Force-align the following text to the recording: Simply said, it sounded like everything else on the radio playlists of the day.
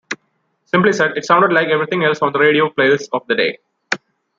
Simply 0.65 0.93
said, 0.93 1.15
it 1.15 1.25
sounded 1.25 1.53
like 1.53 1.67
everything 1.67 2.03
else 2.03 2.23
on 2.23 2.33
the 2.33 2.39
radio 2.39 2.67
playlists 2.71 3.07
of 3.13 3.21
the 3.27 3.35
day. 3.35 3.59